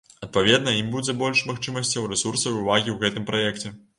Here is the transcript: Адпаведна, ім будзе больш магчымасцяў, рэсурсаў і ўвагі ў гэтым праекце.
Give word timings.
Адпаведна, 0.27 0.71
ім 0.77 0.87
будзе 0.95 1.13
больш 1.19 1.43
магчымасцяў, 1.51 2.09
рэсурсаў 2.15 2.51
і 2.57 2.61
ўвагі 2.61 2.89
ў 2.95 2.99
гэтым 3.07 3.29
праекце. 3.31 3.75